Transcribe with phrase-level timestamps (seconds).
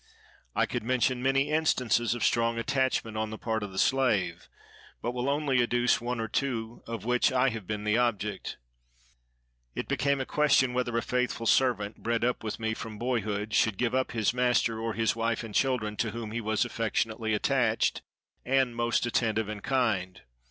[0.55, 4.49] I could mention many instances of strong attachment on the part of the slave,
[4.99, 8.57] but will only adduce one or two, of which I have been the object.
[9.75, 13.77] It became a question whether a faithful servant, bred up with me from boyhood, should
[13.77, 18.01] give up his master or his wife and children, to whom he was affectionately attached,
[18.43, 20.21] and most attentive and kind.